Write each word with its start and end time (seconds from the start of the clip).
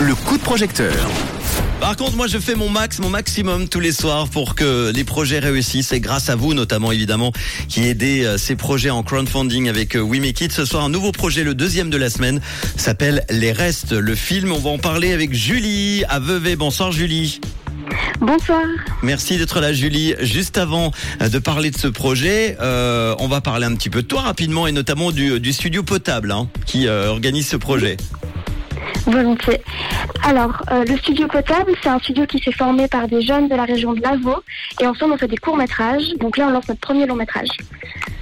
le 0.00 0.14
coup 0.14 0.38
de 0.38 0.42
projecteur. 0.42 0.94
Par 1.80 1.96
contre, 1.96 2.16
moi, 2.16 2.26
je 2.26 2.38
fais 2.38 2.54
mon 2.54 2.68
max, 2.68 2.98
mon 2.98 3.10
maximum 3.10 3.68
tous 3.68 3.80
les 3.80 3.92
soirs 3.92 4.28
pour 4.28 4.54
que 4.54 4.92
les 4.92 5.04
projets 5.04 5.38
réussissent. 5.38 5.92
Et 5.92 6.00
grâce 6.00 6.28
à 6.28 6.36
vous, 6.36 6.54
notamment, 6.54 6.92
évidemment, 6.92 7.32
qui 7.68 7.86
aidez 7.86 8.24
euh, 8.24 8.38
ces 8.38 8.56
projets 8.56 8.90
en 8.90 9.02
crowdfunding 9.02 9.68
avec 9.68 9.96
euh, 9.96 10.00
We 10.00 10.20
Make 10.20 10.40
It. 10.40 10.52
Ce 10.52 10.64
soir, 10.64 10.84
un 10.84 10.88
nouveau 10.88 11.12
projet, 11.12 11.44
le 11.44 11.54
deuxième 11.54 11.90
de 11.90 11.96
la 11.96 12.10
semaine, 12.10 12.40
s'appelle 12.76 13.24
Les 13.30 13.52
Restes. 13.52 13.92
Le 13.92 14.14
film, 14.14 14.52
on 14.52 14.58
va 14.58 14.70
en 14.70 14.78
parler 14.78 15.12
avec 15.12 15.34
Julie 15.34 16.04
à 16.08 16.18
Vevey. 16.18 16.56
Bonsoir, 16.56 16.92
Julie. 16.92 17.40
Bonsoir. 18.20 18.62
Merci 19.02 19.38
d'être 19.38 19.60
là, 19.60 19.72
Julie. 19.72 20.14
Juste 20.20 20.58
avant 20.58 20.90
euh, 21.22 21.28
de 21.28 21.38
parler 21.38 21.70
de 21.70 21.78
ce 21.78 21.88
projet, 21.88 22.56
euh, 22.60 23.14
on 23.18 23.28
va 23.28 23.40
parler 23.40 23.66
un 23.66 23.74
petit 23.74 23.90
peu 23.90 24.02
de 24.02 24.06
toi 24.06 24.22
rapidement 24.22 24.66
et 24.66 24.72
notamment 24.72 25.12
du, 25.12 25.40
du 25.40 25.52
studio 25.52 25.82
Potable 25.82 26.32
hein, 26.32 26.48
qui 26.66 26.88
euh, 26.88 27.08
organise 27.08 27.48
ce 27.48 27.56
projet. 27.56 27.96
Volontiers. 29.10 29.60
Alors, 30.22 30.62
euh, 30.70 30.84
le 30.84 30.96
studio 30.98 31.26
Potable, 31.26 31.72
c'est 31.82 31.88
un 31.88 31.98
studio 31.98 32.26
qui 32.26 32.38
s'est 32.38 32.52
formé 32.52 32.88
par 32.88 33.08
des 33.08 33.22
jeunes 33.22 33.48
de 33.48 33.54
la 33.54 33.64
région 33.64 33.94
de 33.94 34.00
Lavaux. 34.00 34.42
Et 34.80 34.86
ensemble, 34.86 35.14
on 35.14 35.18
fait 35.18 35.28
des 35.28 35.36
courts-métrages. 35.36 36.14
Donc 36.20 36.36
là, 36.36 36.48
on 36.48 36.50
lance 36.50 36.68
notre 36.68 36.80
premier 36.80 37.06
long-métrage. 37.06 37.48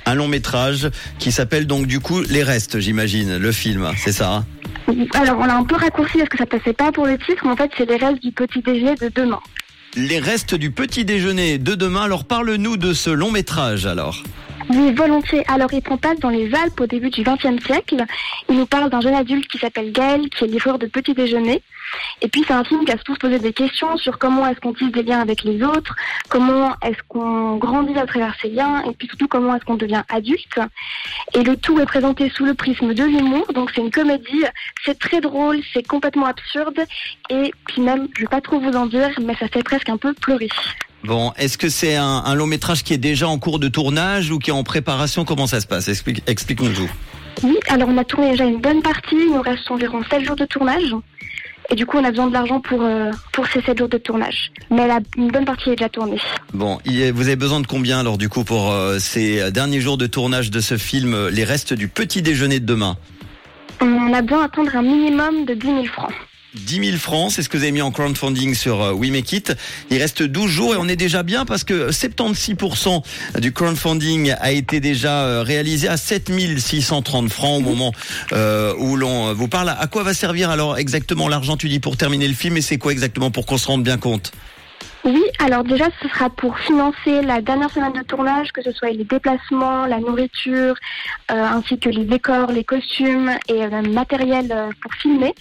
Un 0.04 0.14
long 0.14 0.28
métrage 0.28 0.88
qui 1.18 1.32
s'appelle 1.32 1.66
donc 1.66 1.86
du 1.86 1.98
coup 1.98 2.20
Les 2.20 2.44
Restes, 2.44 2.78
j'imagine, 2.78 3.38
le 3.38 3.52
film, 3.52 3.90
c'est 3.96 4.12
ça 4.12 4.32
hein? 4.32 4.44
Alors, 5.14 5.38
on 5.40 5.46
l'a 5.46 5.56
un 5.56 5.64
peu 5.64 5.74
raccourci 5.74 6.18
parce 6.18 6.28
que 6.28 6.38
ça 6.38 6.46
passait 6.46 6.72
pas 6.72 6.92
pour 6.92 7.06
le 7.06 7.18
titre, 7.18 7.42
mais 7.44 7.50
en 7.50 7.56
fait, 7.56 7.70
c'est 7.76 7.88
les 7.88 7.96
restes 7.96 8.22
du 8.22 8.30
petit 8.30 8.60
déjeuner 8.60 8.94
de 8.94 9.10
demain. 9.12 9.40
Les 9.96 10.20
restes 10.20 10.54
du 10.54 10.70
petit 10.70 11.04
déjeuner 11.04 11.58
de 11.58 11.74
demain. 11.74 12.02
Alors 12.02 12.24
parle-nous 12.24 12.76
de 12.76 12.92
ce 12.92 13.10
long 13.10 13.32
métrage 13.32 13.86
alors. 13.86 14.22
Oui, 14.68 14.92
volontiers. 14.92 15.44
Alors, 15.48 15.72
il 15.72 15.80
prend 15.80 15.96
place 15.96 16.18
dans 16.18 16.28
les 16.28 16.52
Alpes 16.52 16.80
au 16.80 16.86
début 16.86 17.10
du 17.10 17.22
XXe 17.22 17.64
siècle. 17.64 18.04
Il 18.48 18.56
nous 18.56 18.66
parle 18.66 18.90
d'un 18.90 19.00
jeune 19.00 19.14
adulte 19.14 19.46
qui 19.48 19.58
s'appelle 19.58 19.92
Gaël, 19.92 20.28
qui 20.28 20.44
est 20.44 20.48
livreur 20.48 20.78
de 20.78 20.86
petit 20.86 21.14
déjeuner. 21.14 21.62
Et 22.20 22.26
puis, 22.26 22.44
c'est 22.46 22.52
un 22.52 22.64
film 22.64 22.84
qui 22.84 22.90
a 22.90 22.98
se 22.98 23.18
poser 23.18 23.38
des 23.38 23.52
questions 23.52 23.96
sur 23.96 24.18
comment 24.18 24.44
est-ce 24.48 24.58
qu'on 24.58 24.72
tisse 24.72 24.90
des 24.90 25.04
liens 25.04 25.20
avec 25.20 25.44
les 25.44 25.62
autres, 25.62 25.94
comment 26.28 26.74
est-ce 26.82 26.98
qu'on 27.06 27.56
grandit 27.58 27.96
à 27.96 28.06
travers 28.06 28.34
ces 28.42 28.48
liens, 28.48 28.82
et 28.82 28.92
puis 28.92 29.06
surtout 29.06 29.28
comment 29.28 29.54
est-ce 29.54 29.64
qu'on 29.64 29.76
devient 29.76 30.02
adulte. 30.08 30.58
Et 31.34 31.44
le 31.44 31.56
tout 31.56 31.78
est 31.78 31.86
présenté 31.86 32.28
sous 32.30 32.44
le 32.44 32.54
prisme 32.54 32.92
de 32.92 33.04
l'humour. 33.04 33.46
Donc, 33.52 33.70
c'est 33.72 33.82
une 33.82 33.92
comédie. 33.92 34.44
C'est 34.84 34.98
très 34.98 35.20
drôle, 35.20 35.60
c'est 35.72 35.86
complètement 35.86 36.26
absurde. 36.26 36.80
Et 37.30 37.52
puis 37.68 37.82
même, 37.82 38.08
je 38.16 38.22
vais 38.22 38.28
pas 38.28 38.40
trop 38.40 38.58
vous 38.58 38.72
en 38.72 38.86
dire, 38.86 39.10
mais 39.22 39.36
ça 39.36 39.46
fait 39.46 39.62
presque 39.62 39.88
un 39.88 39.96
peu 39.96 40.12
pleurer. 40.12 40.48
Bon, 41.06 41.32
est-ce 41.36 41.56
que 41.58 41.68
c'est 41.68 41.96
un, 41.96 42.22
un 42.24 42.34
long 42.34 42.46
métrage 42.46 42.82
qui 42.82 42.92
est 42.92 42.98
déjà 42.98 43.28
en 43.28 43.38
cours 43.38 43.58
de 43.58 43.68
tournage 43.68 44.30
ou 44.30 44.38
qui 44.38 44.50
est 44.50 44.54
en 44.54 44.64
préparation? 44.64 45.24
Comment 45.24 45.46
ça 45.46 45.60
se 45.60 45.66
passe? 45.66 45.88
Explique- 45.88 46.22
Explique-nous 46.26 46.72
tout. 46.72 46.90
Oui, 47.42 47.56
alors 47.68 47.88
on 47.88 47.98
a 47.98 48.04
tourné 48.04 48.30
déjà 48.32 48.44
une 48.44 48.60
bonne 48.60 48.82
partie. 48.82 49.14
Il 49.14 49.32
nous 49.34 49.42
reste 49.42 49.70
environ 49.70 50.00
7 50.10 50.24
jours 50.24 50.36
de 50.36 50.44
tournage. 50.46 50.94
Et 51.68 51.74
du 51.74 51.84
coup, 51.84 51.98
on 51.98 52.04
a 52.04 52.10
besoin 52.10 52.28
de 52.28 52.32
l'argent 52.32 52.60
pour, 52.60 52.80
euh, 52.82 53.10
pour 53.32 53.46
ces 53.48 53.60
7 53.60 53.76
jours 53.78 53.88
de 53.88 53.98
tournage. 53.98 54.52
Mais 54.70 54.86
la, 54.86 55.00
une 55.16 55.28
bonne 55.28 55.44
partie 55.44 55.70
est 55.70 55.76
déjà 55.76 55.88
tournée. 55.88 56.18
Bon, 56.54 56.78
vous 56.86 57.26
avez 57.26 57.36
besoin 57.36 57.60
de 57.60 57.66
combien 57.66 57.98
alors 58.00 58.18
du 58.18 58.28
coup 58.28 58.44
pour 58.44 58.70
euh, 58.72 58.98
ces 58.98 59.50
derniers 59.50 59.80
jours 59.80 59.98
de 59.98 60.06
tournage 60.06 60.50
de 60.50 60.60
ce 60.60 60.76
film, 60.76 61.12
euh, 61.14 61.30
Les 61.30 61.44
Restes 61.44 61.72
du 61.74 61.88
petit 61.88 62.22
déjeuner 62.22 62.60
de 62.60 62.66
demain? 62.66 62.96
On 63.80 64.12
a 64.12 64.22
besoin 64.22 64.42
d'attendre 64.42 64.74
un 64.76 64.82
minimum 64.82 65.44
de 65.44 65.54
10 65.54 65.66
000 65.66 65.84
francs. 65.86 66.12
10 66.56 66.84
000 66.84 66.96
francs, 66.98 67.32
c'est 67.32 67.42
ce 67.42 67.48
que 67.48 67.56
vous 67.56 67.62
avez 67.62 67.72
mis 67.72 67.82
en 67.82 67.90
crowdfunding 67.90 68.54
sur 68.54 68.82
euh, 68.82 68.92
We 68.92 69.10
Make 69.10 69.32
It. 69.32 69.52
Il 69.90 69.98
reste 69.98 70.22
12 70.22 70.50
jours 70.50 70.74
et 70.74 70.76
on 70.76 70.88
est 70.88 70.96
déjà 70.96 71.22
bien 71.22 71.44
parce 71.44 71.64
que 71.64 71.90
76% 71.90 73.02
du 73.40 73.52
crowdfunding 73.52 74.34
a 74.38 74.52
été 74.52 74.80
déjà 74.80 75.24
euh, 75.24 75.42
réalisé 75.42 75.88
à 75.88 75.96
7 75.96 76.30
630 76.58 77.28
francs 77.30 77.58
au 77.58 77.60
moment 77.60 77.92
euh, 78.32 78.74
où 78.78 78.96
l'on 78.96 79.32
vous 79.34 79.48
parle. 79.48 79.68
À 79.68 79.86
quoi 79.86 80.02
va 80.02 80.14
servir 80.14 80.50
alors 80.50 80.78
exactement 80.78 81.28
l'argent, 81.28 81.56
tu 81.56 81.68
dis, 81.68 81.80
pour 81.80 81.96
terminer 81.96 82.28
le 82.28 82.34
film 82.34 82.56
et 82.56 82.62
c'est 82.62 82.78
quoi 82.78 82.92
exactement 82.92 83.30
pour 83.30 83.46
qu'on 83.46 83.58
se 83.58 83.66
rende 83.66 83.82
bien 83.82 83.98
compte? 83.98 84.32
Oui, 85.04 85.22
alors 85.38 85.64
déjà, 85.64 85.86
ce 86.02 86.08
sera 86.08 86.30
pour 86.30 86.58
financer 86.58 87.22
la 87.22 87.40
dernière 87.40 87.70
semaine 87.70 87.92
de 87.92 88.02
tournage, 88.02 88.52
que 88.52 88.62
ce 88.62 88.72
soit 88.72 88.90
les 88.90 89.04
déplacements, 89.04 89.86
la 89.86 89.98
nourriture, 89.98 90.74
euh, 91.30 91.34
ainsi 91.34 91.78
que 91.78 91.88
les 91.88 92.04
décors, 92.04 92.50
les 92.50 92.64
costumes 92.64 93.30
et 93.48 93.64
euh, 93.64 93.82
le 93.82 93.90
matériel 93.90 94.50
euh, 94.50 94.70
pour 94.80 94.92
filmer. 94.94 95.34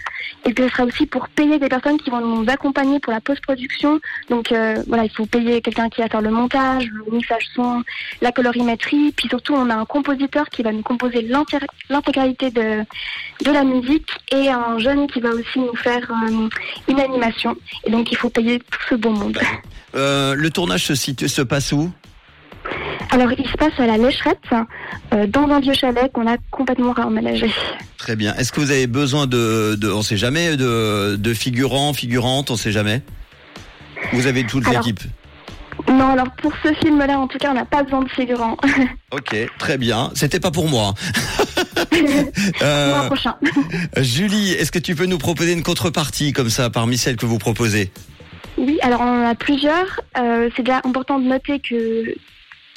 Et 0.45 0.53
ce 0.55 0.67
sera 0.69 0.83
aussi 0.83 1.05
pour 1.05 1.27
payer 1.29 1.59
des 1.59 1.69
personnes 1.69 1.97
qui 1.97 2.09
vont 2.09 2.21
nous 2.21 2.45
accompagner 2.49 2.99
pour 2.99 3.13
la 3.13 3.21
post-production. 3.21 3.99
Donc 4.29 4.51
euh, 4.51 4.83
voilà, 4.87 5.05
il 5.05 5.11
faut 5.11 5.25
payer 5.25 5.61
quelqu'un 5.61 5.89
qui 5.89 6.01
va 6.01 6.07
faire 6.07 6.21
le 6.21 6.29
montage, 6.29 6.87
le 6.87 7.11
mixage 7.11 7.47
son, 7.55 7.83
la 8.21 8.31
colorimétrie. 8.31 9.11
Puis 9.15 9.27
surtout, 9.29 9.53
on 9.53 9.69
a 9.69 9.75
un 9.75 9.85
compositeur 9.85 10.49
qui 10.49 10.61
va 10.61 10.71
nous 10.71 10.83
composer 10.83 11.27
l'intégralité 11.89 12.51
de, 12.51 12.83
de 13.43 13.51
la 13.51 13.63
musique 13.63 14.09
et 14.31 14.49
un 14.49 14.77
jeune 14.77 15.07
qui 15.07 15.19
va 15.19 15.29
aussi 15.29 15.59
nous 15.59 15.75
faire 15.75 16.11
euh, 16.11 16.49
une 16.87 16.99
animation. 16.99 17.55
Et 17.85 17.91
donc, 17.91 18.11
il 18.11 18.17
faut 18.17 18.29
payer 18.29 18.59
tout 18.59 18.79
ce 18.89 18.95
beau 18.95 19.11
monde. 19.11 19.39
Euh, 19.95 20.35
Le 20.35 20.49
tournage 20.49 20.85
se 20.85 20.95
situe, 20.95 21.29
se 21.29 21.41
passe 21.41 21.71
où? 21.71 21.91
Alors, 23.11 23.31
il 23.37 23.47
se 23.47 23.53
passe 23.53 23.73
à 23.77 23.85
la 23.85 23.97
Lécherette, 23.97 24.39
euh, 25.13 25.27
dans 25.27 25.47
un 25.49 25.59
vieux 25.59 25.73
chalet 25.73 26.11
qu'on 26.11 26.27
a 26.27 26.37
complètement 26.51 26.91
réaménagé. 26.91 27.49
Très 27.97 28.15
bien. 28.15 28.33
Est-ce 28.35 28.51
que 28.51 28.59
vous 28.59 28.71
avez 28.71 28.87
besoin 28.87 29.27
de, 29.27 29.75
de 29.79 29.89
on 29.89 30.01
sait 30.01 30.17
jamais, 30.17 30.57
de, 30.57 31.15
de 31.15 31.33
figurants, 31.33 31.93
figurantes, 31.93 32.51
on 32.51 32.57
sait 32.57 32.71
jamais? 32.71 33.01
Vous 34.11 34.27
avez 34.27 34.45
toute 34.45 34.67
l'équipe 34.69 34.99
Non, 35.87 36.09
alors 36.11 36.29
pour 36.41 36.51
ce 36.63 36.73
film-là, 36.73 37.17
en 37.19 37.27
tout 37.27 37.37
cas, 37.37 37.51
on 37.51 37.53
n'a 37.53 37.65
pas 37.65 37.83
besoin 37.83 38.01
de 38.03 38.09
figurants. 38.09 38.57
Ok, 39.11 39.33
très 39.59 39.77
bien. 39.77 40.11
C'était 40.13 40.39
pas 40.41 40.51
pour 40.51 40.67
moi. 40.67 40.93
Euh, 42.61 42.89
Mois 42.89 43.05
prochain. 43.05 43.35
Julie, 43.97 44.51
est-ce 44.51 44.71
que 44.71 44.79
tu 44.79 44.95
peux 44.95 45.05
nous 45.05 45.17
proposer 45.17 45.53
une 45.53 45.63
contrepartie 45.63 46.33
comme 46.33 46.49
ça 46.49 46.69
parmi 46.69 46.97
celles 46.97 47.15
que 47.15 47.25
vous 47.25 47.37
proposez? 47.37 47.91
Oui, 48.57 48.79
alors 48.81 49.01
on 49.01 49.23
en 49.23 49.27
a 49.27 49.35
plusieurs. 49.35 50.01
Euh, 50.17 50.49
c'est 50.55 50.63
déjà 50.63 50.81
important 50.83 51.19
de 51.19 51.25
noter 51.25 51.59
que 51.59 52.15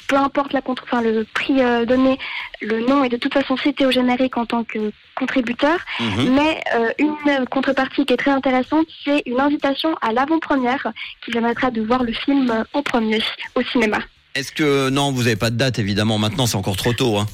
peu 0.07 0.15
importe 0.15 0.53
la 0.53 0.61
contre, 0.61 0.83
enfin, 0.83 1.01
le 1.01 1.23
prix 1.23 1.61
euh, 1.61 1.85
donné, 1.85 2.17
le 2.61 2.79
nom 2.79 3.03
est 3.03 3.09
de 3.09 3.17
toute 3.17 3.33
façon 3.33 3.55
cité 3.57 3.85
au 3.85 3.91
générique 3.91 4.37
en 4.37 4.45
tant 4.45 4.63
que 4.63 4.91
contributeur. 5.15 5.77
Mhm. 5.99 6.33
Mais 6.33 6.61
euh, 6.75 6.91
une 6.97 7.45
contrepartie 7.45 8.05
qui 8.05 8.13
est 8.13 8.17
très 8.17 8.31
intéressante, 8.31 8.87
c'est 9.05 9.21
une 9.25 9.39
invitation 9.39 9.95
à 10.01 10.11
l'avant-première 10.11 10.87
qui 11.23 11.31
permettra 11.31 11.69
de 11.71 11.81
voir 11.81 12.03
le 12.03 12.11
film 12.11 12.65
en 12.73 12.81
premier 12.81 13.21
au 13.55 13.61
cinéma. 13.61 13.99
Est-ce 14.35 14.51
que 14.51 14.89
non, 14.89 15.11
vous 15.11 15.23
n'avez 15.23 15.35
pas 15.35 15.49
de 15.49 15.57
date 15.57 15.79
évidemment. 15.79 16.17
Maintenant, 16.17 16.45
c'est 16.45 16.57
encore 16.57 16.77
trop 16.77 16.93
tôt. 16.93 17.17
Hein. 17.17 17.25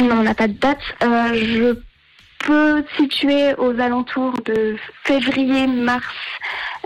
Non, 0.00 0.16
on 0.20 0.22
n'a 0.22 0.34
pas 0.34 0.48
de 0.48 0.54
date. 0.54 0.80
Je 1.00 1.76
peux 2.44 2.84
situer 2.96 3.54
aux 3.58 3.78
alentours 3.78 4.34
de 4.44 4.76
février-mars 5.04 6.04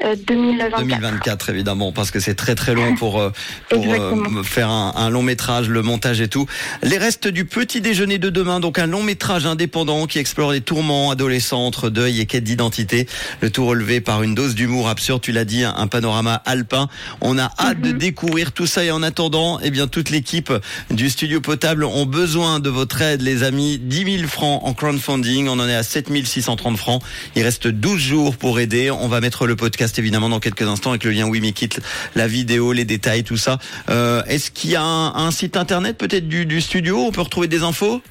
2024. 0.03 0.81
2024 0.81 1.51
évidemment 1.51 1.93
parce 1.93 2.11
que 2.11 2.21
c'est 2.21 2.35
très 2.35 2.55
très 2.55 2.75
long 2.75 2.95
pour, 2.97 3.21
euh, 3.21 3.31
pour 3.71 3.85
euh, 3.93 4.43
faire 4.43 4.69
un, 4.71 4.93
un 4.97 5.11
long 5.11 5.23
métrage, 5.23 5.69
le 5.69 5.83
montage 5.83 6.21
et 6.21 6.29
tout. 6.29 6.47
Les 6.83 6.99
restes 6.99 7.29
du 7.29 7.45
petit 7.45 7.81
déjeuner 7.81 8.19
de 8.19 8.31
demain, 8.31 8.61
donc 8.61 8.79
un 8.79 8.87
long 8.87 9.03
métrage 9.03 9.47
indépendant 9.47 10.07
qui 10.07 10.19
explore 10.19 10.53
les 10.53 10.61
tourments 10.61 11.11
adolescents 11.11 11.65
entre 11.67 11.91
deuil 11.91 12.21
et 12.21 12.27
quête 12.27 12.45
d'identité. 12.45 13.07
Le 13.41 13.51
tout 13.51 13.67
relevé 13.67 14.01
par 14.01 14.23
une 14.23 14.35
dose 14.35 14.55
d'humour 14.55 14.89
absurde, 14.89 15.21
tu 15.23 15.33
l'as 15.33 15.45
dit, 15.45 15.65
un, 15.65 15.75
un 15.77 15.87
panorama 15.87 16.35
alpin. 16.45 16.89
On 17.21 17.39
a 17.39 17.51
hâte 17.59 17.81
de 17.81 17.93
découvrir 17.93 18.53
tout 18.53 18.67
ça 18.67 18.85
et 18.85 18.91
en 18.91 19.03
attendant, 19.03 19.59
eh 19.63 19.71
bien 19.71 19.87
toute 19.87 20.11
l'équipe 20.11 20.53
du 20.91 21.09
studio 21.11 21.41
potable 21.41 21.85
ont 21.85 22.07
besoin 22.07 22.61
de 22.61 22.71
votre 22.71 23.01
aide 23.03 23.23
les 23.23 23.43
amis. 23.43 23.79
10 23.79 24.19
000 24.19 24.29
francs 24.29 24.61
en 24.65 24.75
crowdfunding, 24.75 25.49
on 25.49 25.59
en 25.59 25.69
est 25.69 25.75
à 25.75 25.83
7 25.83 26.11
630 26.25 26.77
francs. 26.77 27.03
Il 27.35 27.43
reste 27.43 27.69
12 27.69 27.99
jours 27.99 28.37
pour 28.37 28.61
aider. 28.61 28.91
On 28.91 29.09
va 29.09 29.21
mettre 29.21 29.47
le 29.47 29.57
podcast 29.57 29.86
évidemment 29.99 30.29
dans 30.29 30.41
quelques 30.41 30.63
instants 30.63 30.91
avec 30.91 31.05
le 31.05 31.11
lien 31.11 31.27
We 31.27 31.41
Make 31.41 31.63
It, 31.63 31.81
la 32.15 32.27
vidéo, 32.27 32.73
les 32.73 32.85
détails, 32.85 33.25
tout 33.25 33.37
ça. 33.37 33.59
Euh, 33.91 34.23
Est-ce 34.25 34.51
qu'il 34.51 34.71
y 34.71 34.77
a 34.77 34.83
un, 34.83 35.31
site 35.31 35.57
internet 35.57 35.99
peut-être 35.99 36.29
du, 36.29 36.47
du 36.47 36.61
studio 36.61 36.99
On 37.01 37.13
peut 37.13 37.21
retrouver 37.21 37.49
des 37.49 37.63
infos? 37.63 38.03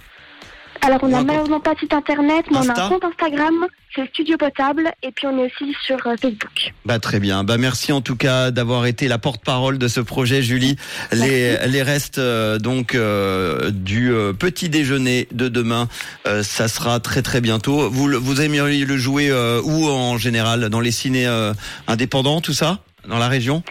Alors, 0.85 0.99
on 1.01 1.07
n'a 1.07 1.23
malheureusement 1.23 1.59
pas 1.59 1.73
de 1.73 1.79
site 1.79 1.93
internet, 1.93 2.45
mais 2.51 2.57
on 2.59 2.69
a 2.69 2.79
un 2.79 2.89
compte 2.89 3.03
Instagram, 3.03 3.65
c'est 3.95 4.07
Studio 4.09 4.37
Potable, 4.37 4.91
et 5.01 5.11
puis 5.11 5.25
on 5.25 5.39
est 5.39 5.45
aussi 5.47 5.75
sur 5.83 5.97
euh, 6.05 6.15
Facebook. 6.21 6.73
Bah 6.85 6.99
très 6.99 7.19
bien. 7.19 7.43
Bah 7.43 7.57
merci 7.57 7.91
en 7.91 8.01
tout 8.01 8.15
cas 8.15 8.51
d'avoir 8.51 8.85
été 8.85 9.07
la 9.07 9.17
porte-parole 9.17 9.79
de 9.79 9.87
ce 9.87 9.99
projet, 9.99 10.43
Julie. 10.43 10.75
Les 11.11 11.57
les 11.67 11.81
restes 11.81 12.19
euh, 12.19 12.59
donc 12.59 12.93
euh, 12.93 13.71
du 13.71 14.13
euh, 14.13 14.33
petit 14.33 14.69
déjeuner 14.69 15.27
de 15.31 15.47
demain, 15.47 15.87
euh, 16.27 16.43
ça 16.43 16.67
sera 16.67 16.99
très 16.99 17.23
très 17.23 17.41
bientôt. 17.41 17.89
Vous 17.89 18.07
vous 18.21 18.41
aimeriez 18.41 18.85
le 18.85 18.97
jouer 18.97 19.31
euh, 19.31 19.61
où 19.63 19.87
en 19.87 20.19
général? 20.19 20.69
Dans 20.69 20.81
les 20.81 20.91
ciné 20.91 21.25
euh, 21.25 21.53
indépendants, 21.87 22.41
tout 22.41 22.53
ça, 22.53 22.79
dans 23.07 23.17
la 23.17 23.27
région? 23.27 23.63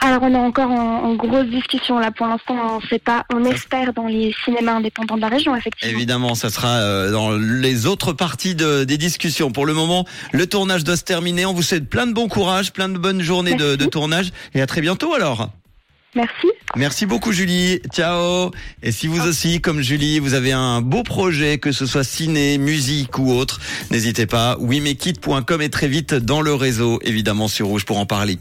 Alors, 0.00 0.22
on 0.22 0.32
est 0.32 0.36
encore 0.36 0.70
en, 0.70 1.04
en 1.04 1.14
grosse 1.14 1.46
discussion 1.46 1.98
là. 1.98 2.10
Pour 2.10 2.26
l'instant, 2.26 2.54
on 2.76 2.80
sait 2.88 2.98
pas. 2.98 3.24
On 3.32 3.44
espère 3.44 3.92
dans 3.92 4.06
les 4.06 4.34
cinémas 4.44 4.74
indépendants 4.74 5.16
de 5.16 5.20
la 5.22 5.28
région, 5.28 5.56
effectivement. 5.56 5.96
Évidemment, 5.96 6.34
ça 6.34 6.50
sera 6.50 6.76
euh, 6.76 7.10
dans 7.10 7.32
les 7.32 7.86
autres 7.86 8.12
parties 8.12 8.54
de, 8.54 8.84
des 8.84 8.98
discussions. 8.98 9.50
Pour 9.50 9.66
le 9.66 9.74
moment, 9.74 10.04
le 10.32 10.46
tournage 10.46 10.84
doit 10.84 10.96
se 10.96 11.04
terminer. 11.04 11.46
On 11.46 11.54
vous 11.54 11.62
souhaite 11.62 11.88
plein 11.88 12.06
de 12.06 12.12
bon 12.12 12.28
courage, 12.28 12.72
plein 12.72 12.88
de 12.88 12.98
bonnes 12.98 13.22
journées 13.22 13.54
de, 13.54 13.76
de 13.76 13.84
tournage 13.86 14.32
et 14.54 14.60
à 14.60 14.66
très 14.66 14.80
bientôt 14.80 15.14
alors. 15.14 15.48
Merci. 16.14 16.46
Merci 16.76 17.06
beaucoup 17.06 17.32
Julie. 17.32 17.80
Ciao. 17.92 18.50
Et 18.82 18.92
si 18.92 19.08
vous 19.08 19.26
aussi, 19.26 19.60
comme 19.60 19.80
Julie, 19.80 20.20
vous 20.20 20.34
avez 20.34 20.52
un 20.52 20.80
beau 20.80 21.02
projet, 21.02 21.58
que 21.58 21.72
ce 21.72 21.86
soit 21.86 22.04
ciné, 22.04 22.56
musique 22.58 23.18
ou 23.18 23.32
autre, 23.32 23.60
n'hésitez 23.90 24.26
pas. 24.26 24.56
WeMakeIt.com 24.60 25.60
est 25.60 25.68
très 25.70 25.88
vite 25.88 26.14
dans 26.14 26.40
le 26.40 26.54
réseau, 26.54 27.00
évidemment 27.02 27.48
sur 27.48 27.66
Rouge 27.66 27.84
pour 27.84 27.98
en 27.98 28.06
parler. 28.06 28.32